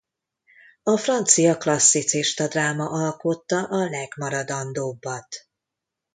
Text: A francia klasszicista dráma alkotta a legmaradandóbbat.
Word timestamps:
A 0.83 0.97
francia 0.97 1.57
klasszicista 1.57 2.47
dráma 2.47 2.89
alkotta 2.89 3.63
a 3.63 3.89
legmaradandóbbat. 3.89 5.27